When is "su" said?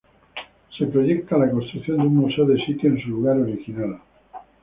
3.03-3.09